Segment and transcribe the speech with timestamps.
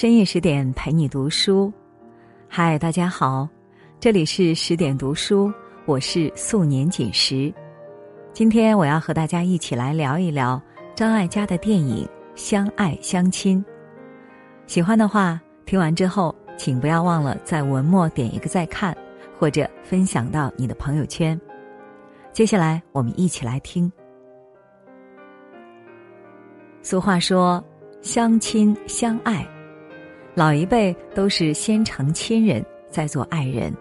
[0.00, 1.70] 深夜十点陪你读书，
[2.48, 3.46] 嗨，大家好，
[4.00, 5.52] 这里是十点读书，
[5.84, 7.52] 我是素年锦时。
[8.32, 10.58] 今天我要和大家一起来聊一聊
[10.94, 12.02] 张艾嘉的电影
[12.34, 13.62] 《相爱相亲》。
[14.66, 18.96] 喜欢的话，听完之后请不要忘了在文末点一个再看，
[19.38, 21.38] 或者分享到你的朋友圈。
[22.32, 23.92] 接下来我们一起来听。
[26.80, 27.62] 俗话说
[28.00, 29.46] ：“相亲相爱。”
[30.34, 33.74] 老一辈都是先成亲人，再做爱人。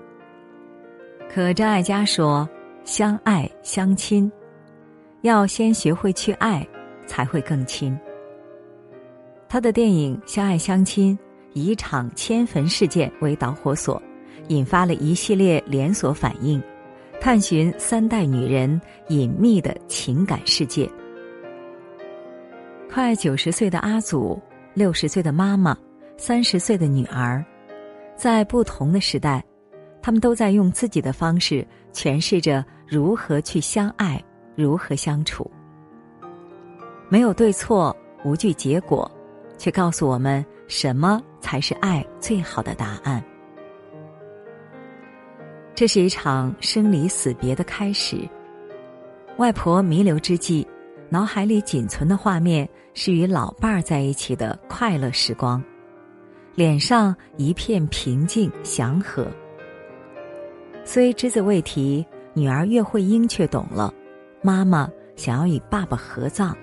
[1.31, 2.49] 可张艾嘉说
[2.83, 4.31] ：“相爱相亲，
[5.21, 6.67] 要先学会去爱，
[7.05, 7.97] 才会更亲。”
[9.47, 11.17] 他的电影《相爱相亲》
[11.53, 14.01] 以一场迁坟事件为导火索，
[14.47, 16.61] 引发了一系列连锁反应，
[17.21, 20.89] 探寻三代女人隐秘的情感世界。
[22.91, 24.41] 快九十岁的阿祖，
[24.73, 25.77] 六十岁的妈妈。
[26.19, 27.43] 三十岁的女儿，
[28.13, 29.41] 在不同的时代，
[30.01, 34.21] 他们都在用自己的方式诠释着如何去相爱，
[34.53, 35.49] 如何相处。
[37.07, 39.09] 没有对错，无惧结果，
[39.57, 43.23] 却告诉我们什么才是爱最好的答案。
[45.73, 48.27] 这是一场生离死别的开始。
[49.37, 50.67] 外婆弥留之际，
[51.07, 55.63] 脑海里仅存的画面是与老伴儿在一起的快乐时光。
[56.59, 59.25] 脸上一片平静祥和。
[60.83, 63.93] 虽只字未提，女儿岳慧英却懂了。
[64.41, 66.53] 妈妈想要与爸爸合葬。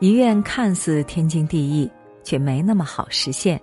[0.00, 1.90] 遗愿看似天经地义，
[2.24, 3.60] 却没那么好实现，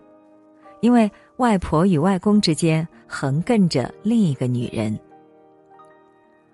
[0.81, 4.95] 因为外婆与外公之间横亘着另一个女人。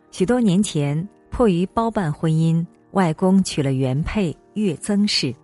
[0.10, 5.36] 许多年前，迫于包办婚姻，外公娶了原配岳曾氏。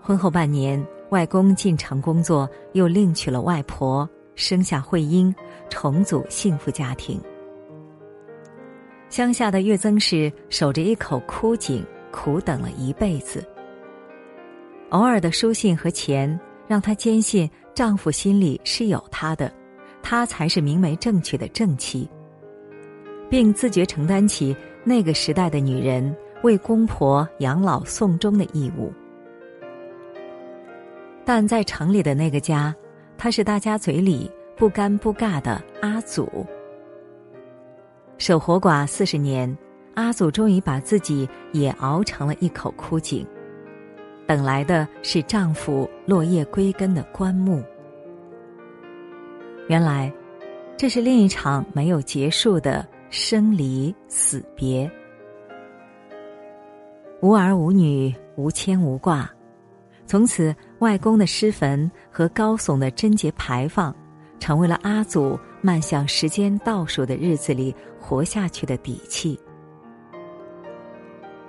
[0.00, 0.82] 婚后半年。
[1.10, 5.34] 外公进城工作，又另娶了外婆，生下慧英，
[5.70, 7.20] 重组幸福家庭。
[9.08, 13.42] 乡下的岳曾氏守着一口枯井，苦等了一辈子。
[14.90, 19.50] 偶尔的书信和钱，让她坚信丈夫心里是有她的，
[20.02, 22.08] 她才是明媒正娶的正妻，
[23.30, 28.92] 并自觉承担起那个时代的女人为公婆养老送终的义务。
[31.28, 32.74] 但在城里的那个家，
[33.18, 36.26] 他是大家嘴里不尴不尬的阿祖。
[38.16, 39.54] 守活寡四十年，
[39.92, 43.26] 阿祖终于把自己也熬成了一口枯井，
[44.26, 47.62] 等来的是丈夫落叶归根的棺木。
[49.68, 50.10] 原来，
[50.78, 54.90] 这是另一场没有结束的生离死别。
[57.20, 59.30] 无儿无女，无牵无挂。
[60.08, 63.94] 从此，外公的尸坟和高耸的贞节牌坊，
[64.40, 69.38] 成为了阿祖迈向时间倒数的日子里活下去的底气。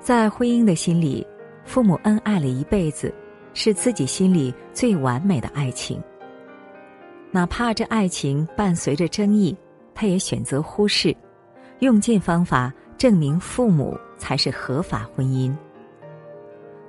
[0.01, 1.25] 在婚姻的心里，
[1.63, 3.13] 父母恩爱了一辈子，
[3.53, 5.97] 是自己心里最完美的爱情。
[7.31, 9.55] 哪怕这爱情伴随着争议，
[9.95, 11.15] 他也选择忽视，
[11.79, 15.55] 用尽方法证明父母才是合法婚姻。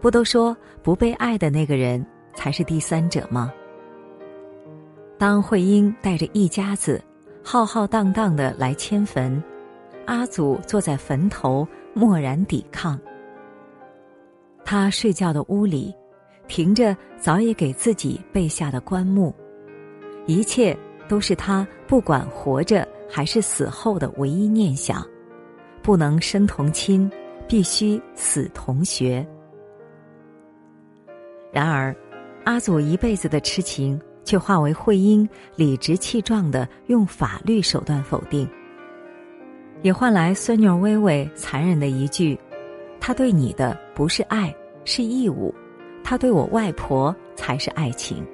[0.01, 3.53] 不都说不被爱的那个人才是第三者吗？
[5.19, 7.03] 当慧英带着一家子
[7.45, 9.43] 浩浩荡荡的来迁坟，
[10.07, 12.99] 阿祖坐在坟头默然抵抗。
[14.65, 15.95] 他睡觉的屋里，
[16.49, 19.35] 停着早已给自己备下的棺木，
[20.27, 20.77] 一切
[21.09, 25.07] 都是他不管活着还是死后的唯一念想：
[25.83, 27.11] 不能生同亲，
[27.47, 29.27] 必须死同学。
[31.53, 31.95] 然而，
[32.45, 38.49] 阿祖一辈子的痴情却化为慧英理直气壮的用法律手段否定，
[39.83, 42.39] 也换来孙女微微残忍的一句
[43.01, 45.53] ：“他对你的不是爱，是义务；
[46.05, 48.25] 他对我外婆才是爱情。”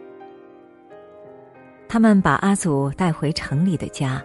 [1.88, 4.22] 他们把阿祖带回城里的家，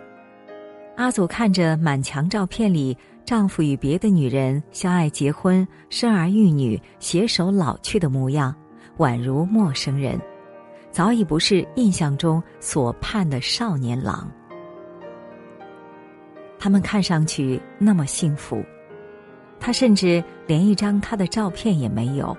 [0.98, 8.54] 阿祖看着满墙照片里丈夫与别的女人相爱、结婚、生儿育女、携手老去的模样。
[9.02, 10.22] 宛如陌生人，
[10.92, 14.32] 早已不是印象中所盼的少年郎。
[16.60, 18.64] 他们看上去那么幸福，
[19.60, 22.38] 他甚至连一张他的照片也没有，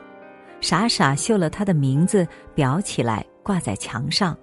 [0.61, 2.25] 傻傻绣了他的名字
[2.55, 4.39] 裱起来挂在墙上，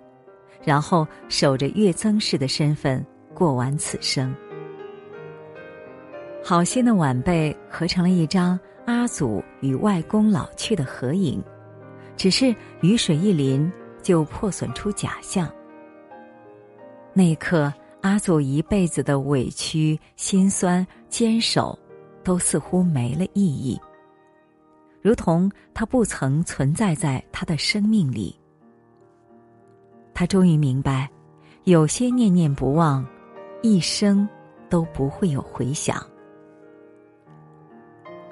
[0.61, 3.01] 然后守着岳曾氏的身份
[3.33, 4.35] 过完此生。
[6.43, 11.41] 好心的晚辈合成了一张阿祖与外公老去的合影。
[12.19, 13.71] 只是雨水一淋，
[14.01, 15.49] 就破损出假象。
[17.13, 21.79] 那一刻，阿祖一辈子的委屈、心酸、坚守，
[22.21, 23.79] 都似乎没了意义，
[25.01, 28.37] 如同他不曾存在在他的生命里。
[30.13, 31.09] 他终于明白，
[31.63, 33.07] 有些念念不忘，
[33.61, 34.27] 一生
[34.69, 36.05] 都不会有回响。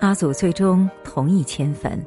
[0.01, 2.05] 阿祖最终同意迁坟。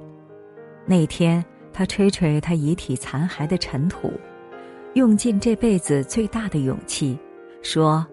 [0.85, 4.13] 那天，他吹吹他遗体残骸的尘土，
[4.95, 7.19] 用尽这辈子最大的勇气，
[7.63, 8.07] 说：“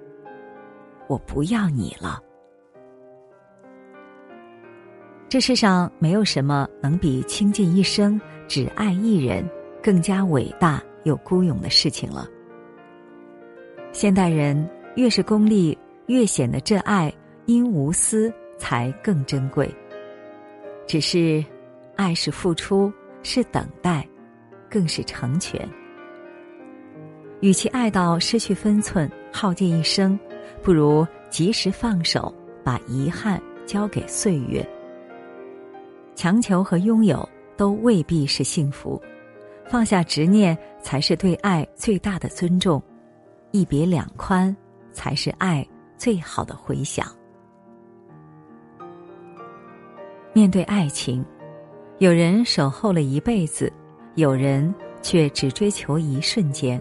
[1.08, 2.22] 我不要你了。”
[5.30, 9.44] 这世上没有什么能比倾尽一生只爱一人
[9.84, 12.28] 更加伟大又孤勇的事情了。
[13.92, 17.14] 现代人越是功利，越显得这爱
[17.46, 18.34] 因无私。
[18.60, 19.72] 才更珍贵。
[20.88, 21.46] 只是，
[21.96, 22.92] 爱是付出，
[23.30, 24.08] 是等待，
[24.70, 25.70] 更是成全。
[27.42, 30.18] 与其爱到失去分寸，耗尽一生，
[30.64, 32.34] 不如及时放手，
[32.64, 34.66] 把遗憾交给岁月。
[36.16, 37.28] 强求和拥有
[37.58, 39.00] 都未必是幸福，
[39.66, 42.82] 放下执念才是对爱最大的尊重。
[43.52, 44.56] 一别两宽，
[44.94, 47.06] 才是爱最好的回响。
[50.32, 51.26] 面对爱情，
[52.00, 53.74] 有人守候了一辈子，
[54.14, 56.80] 有人却只追求一瞬间。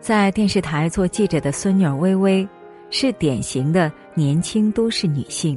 [0.00, 2.48] 在电视台做记者的孙女微微，
[2.90, 5.56] 是典型的年轻都市女性。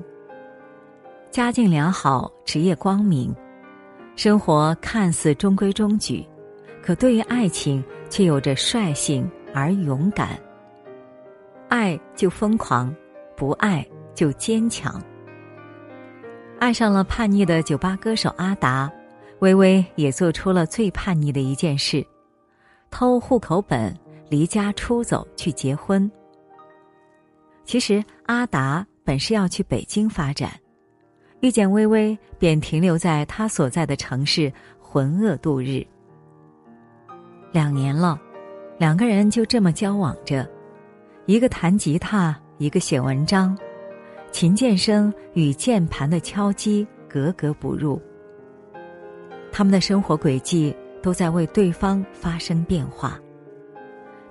[1.31, 3.35] 家境良好，职业光明，
[4.15, 6.23] 生活看似中规中矩，
[6.83, 10.39] 可对于爱情却有着率性而勇敢。
[11.67, 12.95] 爱就疯狂，
[13.35, 13.83] 不爱
[14.13, 15.01] 就坚强。
[16.63, 18.89] 爱上了叛逆的酒吧歌手阿达，
[19.39, 22.07] 微微也做出了最叛逆的一件事：
[22.89, 23.93] 偷户口本
[24.29, 26.09] 离家出走去结婚。
[27.65, 30.53] 其实阿达本是要去北京发展，
[31.41, 34.49] 遇见微微便停留在他所在的城市
[34.79, 35.85] 浑噩度日。
[37.51, 38.17] 两年了，
[38.77, 40.49] 两个人就这么交往着，
[41.25, 43.53] 一个弹吉他，一个写文章。
[44.33, 48.01] 琴键声与键盘的敲击格格不入，
[49.51, 53.21] 他们的生活轨迹都在为对方发生变化，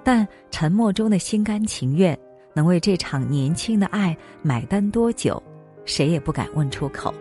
[0.03, 2.19] 但沉默中的心甘情愿
[2.53, 5.41] 能为这场年轻的爱买单多久，
[5.85, 7.15] 谁也不敢问出口。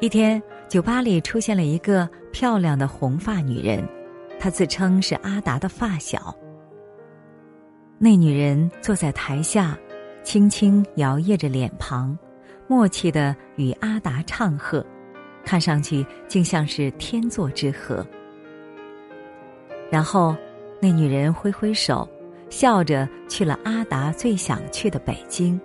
[0.00, 3.88] 一天，酒吧里出现了一个漂亮的红发女人，
[4.40, 6.36] 她自称是阿达的发小。
[7.98, 9.78] 那女人坐在台下。
[10.22, 12.16] 轻轻摇曳着脸庞，
[12.68, 14.84] 默契的与阿达唱和，
[15.44, 18.06] 看上去竟像是天作之合。
[19.90, 20.34] 然后，
[20.80, 22.08] 那女人挥挥手，
[22.48, 25.60] 笑着去了阿达最想去的北京。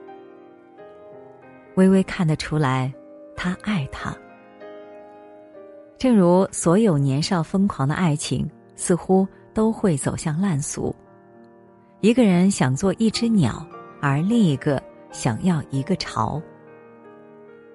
[1.76, 2.92] 微微看得出来，
[3.36, 4.16] 他爱他。
[5.98, 10.94] 正如所有年少疯狂的爱情，似乎都会走向烂俗。
[12.02, 13.66] 一个人想做一只鸟。
[14.00, 16.42] 而另一个想要一个巢，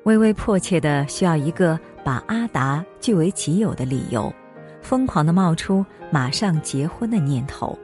[0.04, 4.32] 微微迫切的需要一个把阿达据为己有的理由，
[4.80, 7.78] 疯狂的冒出马上结婚的念头。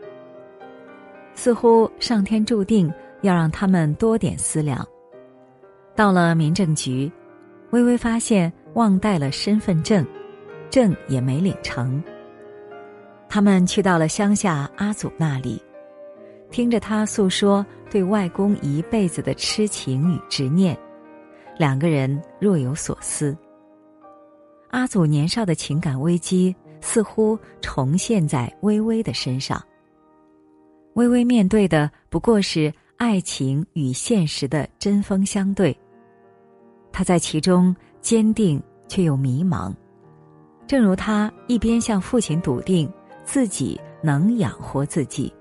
[1.35, 2.93] 似乎上天注定
[3.23, 4.87] 要让他们多点思量。
[5.95, 7.11] 到了民政局，
[7.71, 10.07] 微微发现忘带了身份证，
[10.71, 12.03] 证也没领成。
[13.29, 15.63] 他们去到了乡下阿祖那里。
[16.51, 20.77] 听着他诉说对外公一辈子的痴情与执念，
[21.59, 23.37] 两个人若有所思。
[24.71, 29.63] 阿祖年少的情感危机似乎重现在微微的身上。
[30.95, 35.77] 微微面对的不过是爱情与现实的针锋相对，
[36.91, 39.73] 他在其中坚定却又迷茫，
[40.67, 45.33] 正如他一边向父亲笃定自己能养活自己。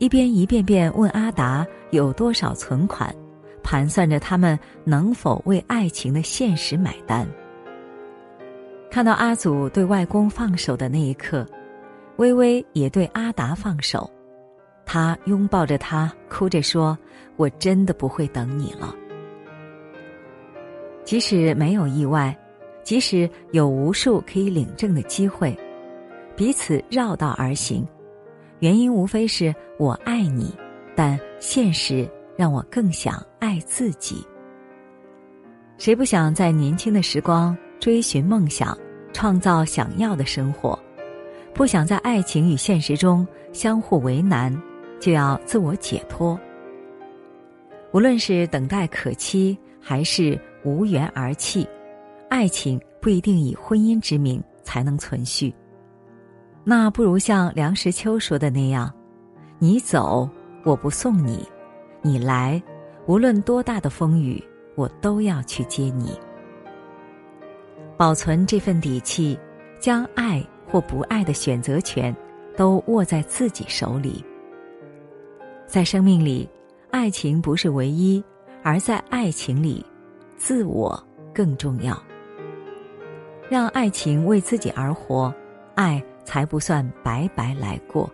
[0.00, 3.14] 一边一遍遍问阿达有多少存款，
[3.62, 7.28] 盘算着他们能否为爱情的现实买单。
[8.90, 11.46] 看到阿祖对外公放手的那一刻，
[12.16, 14.10] 微微也对阿达放手。
[14.86, 16.98] 他拥抱着他，哭着说
[17.36, 18.96] ：“我真的不会等你了。”
[21.04, 22.34] 即使没有意外，
[22.82, 25.54] 即使有无数可以领证的机会，
[26.34, 27.86] 彼此绕道而行。
[28.60, 30.54] 原因无非是我爱你，
[30.94, 34.24] 但现实让我更想爱自己。
[35.78, 38.76] 谁不想在年轻的时光追寻梦想，
[39.14, 40.78] 创造想要的生活，
[41.54, 44.54] 不想在爱情与现实中相互为难，
[45.00, 46.38] 就要自我解脱。
[47.92, 51.66] 无论是等待可期，还是无缘而弃，
[52.28, 55.52] 爱情不一定以婚姻之名才能存续。
[56.70, 58.94] 那不如像梁实秋说的那样
[59.58, 60.30] ：“你走，
[60.62, 61.44] 我不送你；
[62.00, 62.62] 你来，
[63.06, 64.40] 无论多大的风雨，
[64.76, 66.16] 我都要去接你。”
[67.98, 69.36] 保存这份底气，
[69.80, 72.14] 将爱或不爱的选择权
[72.56, 74.24] 都握在自己手里。
[75.66, 76.48] 在生命里。
[76.92, 78.22] 爱情不是唯一，
[78.62, 79.84] 而在爱情里，
[80.36, 80.96] 自我
[81.34, 82.00] 更重要。
[83.48, 85.34] 让爱情为自己而活，
[85.74, 86.00] 爱
[86.30, 88.08] 才不算白白来过。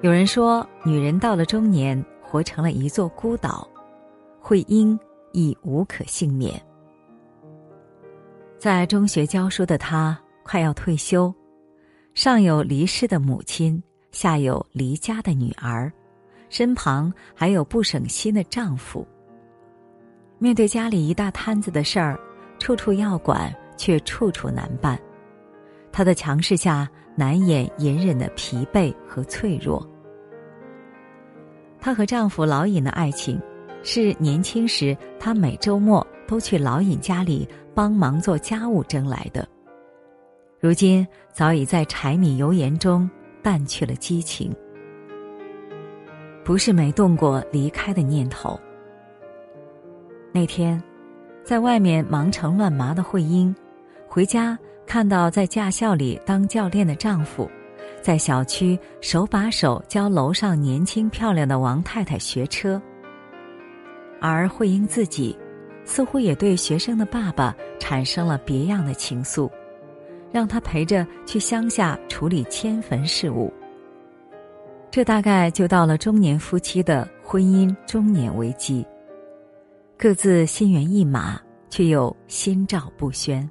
[0.00, 3.68] 有人说，女人到了中年，活成了一座孤岛，
[4.40, 4.98] 会因
[5.32, 6.58] 亦无可幸免。
[8.56, 11.30] 在中学教书的她快要退休，
[12.14, 13.82] 上有离世的母亲。
[14.10, 15.92] 下有离家的女儿，
[16.48, 19.06] 身旁还有不省心的丈夫。
[20.38, 22.18] 面对家里一大摊子的事儿，
[22.58, 24.98] 处处要管，却处处难办。
[25.92, 29.86] 她的强势下，难掩隐忍的疲惫和脆弱。
[31.80, 33.40] 她和丈夫老尹的爱情，
[33.82, 39.46] 是年轻时她每周末都去老尹家里帮忙做家务争来的。
[40.58, 43.08] 如今早已在柴米油盐中。
[43.42, 44.52] 淡去了激情，
[46.42, 48.58] 不是没动过离开的念头。
[50.32, 50.82] 那天，
[51.44, 53.54] 在外面忙成乱麻的慧英，
[54.16, 57.46] 回家看到在驾校里当教练的丈夫，
[58.00, 62.80] 在小区手把手教楼上年轻漂亮的王太太学车，
[64.18, 65.38] 而慧英自己，
[65.84, 69.50] 似乎也对学生的爸爸产生了别样的情愫。
[70.32, 73.52] 让他陪着去乡下处理迁坟事务。
[74.90, 78.82] 这大概就到了中年夫妻的婚姻中年危机。
[79.98, 83.46] 各自心猿意马，却又心照不宣。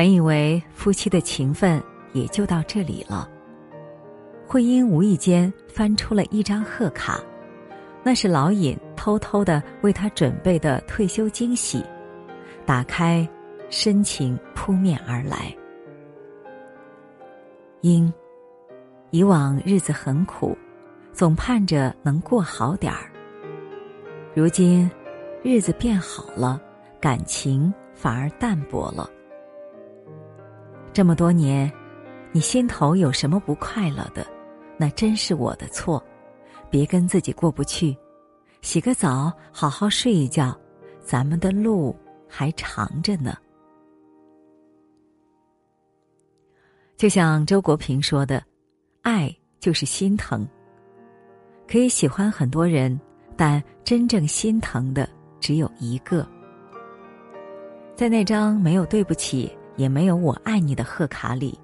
[0.00, 1.78] 本以为夫妻的情分
[2.14, 3.28] 也就到这里了，
[4.46, 7.20] 慧英无意间翻出了一张贺卡，
[8.02, 11.84] 那是老尹偷偷的为他准备的退休惊喜。
[12.64, 13.28] 打开。
[13.68, 15.54] 深情扑面而来，
[17.82, 18.12] 因
[19.10, 20.56] 以往日子很苦，
[21.12, 23.12] 总盼着能过好点儿。
[24.34, 24.90] 如今
[25.42, 26.58] 日子变好了，
[26.98, 29.08] 感情反而淡薄了。
[30.92, 31.70] 这么多年，
[32.32, 34.26] 你心头有什么不快乐的？
[34.76, 36.02] 那真是我的错，
[36.68, 37.96] 别跟自己过不去。
[38.62, 40.58] 洗个澡，好好睡一觉，
[41.00, 41.96] 咱们的路
[42.28, 43.36] 还长着呢。
[46.96, 48.42] 就像周国平说的
[49.02, 50.46] ：“爱就是心疼。
[51.66, 53.00] 可以喜欢很多人，
[53.36, 56.26] 但真正心疼的只有一个。
[57.94, 61.58] 在那张没有对不起，也没有我爱你的贺卡里，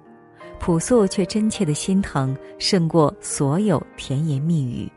[0.59, 4.91] 朴素却真切的心疼胜过所有甜言蜜语，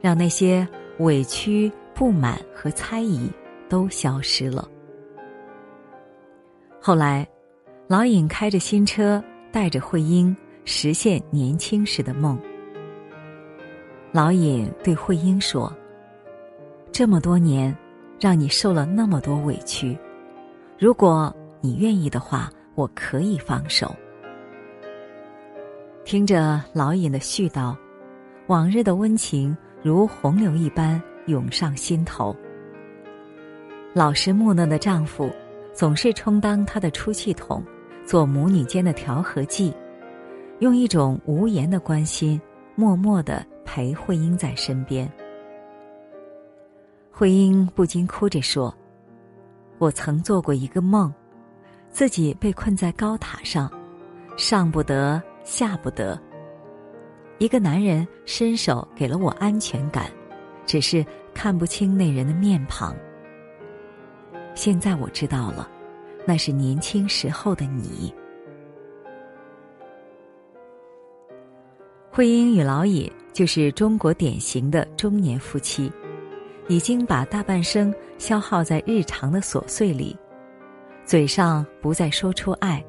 [0.00, 0.66] 让那些
[0.98, 3.30] 委屈、不满和猜疑
[3.68, 4.68] 都消失了。
[6.80, 7.26] 后来，
[7.86, 12.40] 老尹开着新车。”带着慧英实现年轻时的梦。
[14.10, 15.70] 老尹对慧英说
[16.90, 17.76] ：“这么多年，
[18.18, 19.94] 让你受了那么多委屈，
[20.78, 21.30] 如果
[21.62, 23.94] 你愿意的话，我可以放手。”
[26.04, 27.74] 听着老尹的絮叨，
[28.48, 32.36] 往日的温情如洪流一般涌上心头。
[33.94, 35.30] 老实木讷的丈夫，
[35.72, 37.64] 总是充当她的出气筒。
[38.04, 39.72] 做母女间的调和剂，
[40.58, 42.38] 用一种无言的关心，
[42.74, 45.08] 默默的陪慧英在身边。
[47.12, 48.74] 慧英不禁哭着说
[49.78, 51.14] ：“我曾做过一个梦，
[51.92, 53.70] 自己被困在高塔上，
[54.36, 56.20] 上不得下不得。
[57.38, 60.10] 一个男人伸手给了我安全感，
[60.66, 62.96] 只是看不清那人的面庞。
[64.54, 65.68] 现在我知道了。”
[66.24, 68.14] 那是年轻时候的你。
[72.12, 75.90] 慧英与老尹就是中国典型的中年夫妻，
[76.68, 80.16] 已经把大半生消耗在日常的琐碎里，
[81.04, 82.84] 嘴上不再说出爱，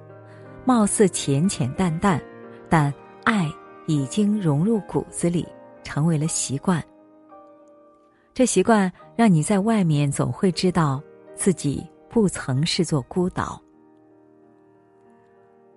[0.65, 2.21] 貌似浅浅淡淡，
[2.69, 2.93] 但
[3.23, 3.51] 爱
[3.87, 5.47] 已经融入骨子里，
[5.83, 6.83] 成为了习惯。
[8.33, 11.01] 这习惯让你在外面总会知道
[11.35, 13.61] 自己不曾是座孤岛。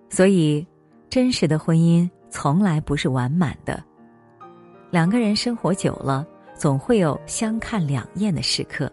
[0.09, 0.65] 所以，
[1.09, 3.83] 真实的婚姻从来不是完满的。
[4.89, 6.25] 两个人生活久了，
[6.55, 8.89] 总会有相看两厌的时刻，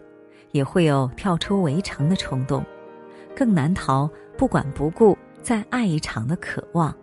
[0.51, 2.63] 也会有跳出围城的冲动，
[3.35, 6.95] 更难逃不管不顾再爱一场的渴望。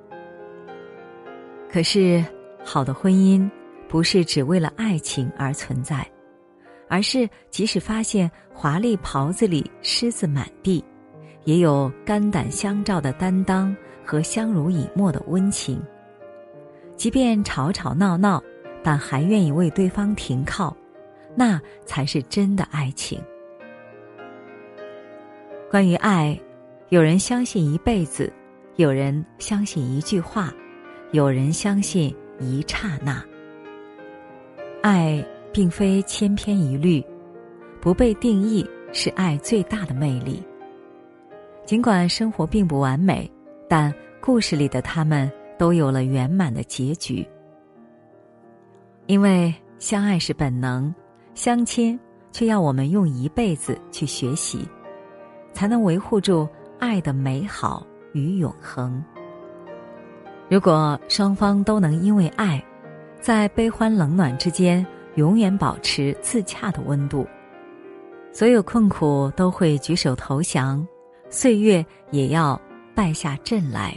[1.70, 2.24] 可是，
[2.64, 3.48] 好的婚姻
[3.88, 6.06] 不是只为了爱情而存在，
[6.88, 10.84] 而是即使发现华丽袍子里虱子满地，
[11.44, 15.82] 也有肝胆相照的担当和相濡以沫的温情。
[16.96, 18.42] 即便吵吵闹闹。
[18.84, 20.76] 但还愿意为对方停靠，
[21.36, 23.22] 那才是真的爱情。
[25.72, 26.38] 关于爱，
[26.90, 28.30] 有人相信一辈子，
[28.76, 30.52] 有人相信一句话，
[31.12, 33.24] 有人相信一刹那。
[34.82, 37.02] 爱并非千篇一律，
[37.80, 40.42] 不被定义是爱最大的魅力。
[41.64, 43.26] 尽管生活并不完美，
[43.66, 47.26] 但故事里的他们都有了圆满的结局。
[49.06, 50.94] 因为相爱是本能，
[51.34, 51.98] 相亲
[52.30, 54.68] 却要我们用一辈子去学习，
[55.52, 59.02] 才能维护住爱的美好与永恒。
[60.48, 62.62] 如果双方都能因为爱，
[63.20, 67.26] 在悲欢冷暖之间永远保持自洽的温度，
[68.32, 70.86] 所有困苦都会举手投降，
[71.30, 72.60] 岁月也要
[72.94, 73.96] 败下阵来。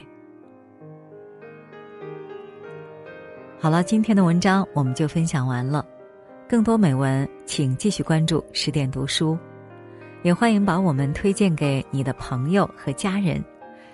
[3.60, 5.86] 好了，今天的文章我们就分享完了。
[6.48, 9.36] 更多美文，请继续关注十点读书，
[10.26, 13.46] 也欢迎把我们推荐给你的朋友和家人，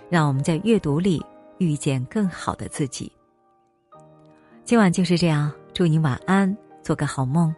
[0.10, 1.22] 让我们在阅读里
[1.58, 3.12] 遇见更好的自己。
[4.64, 7.54] 今晚就是这样，祝你晚安，做个好梦。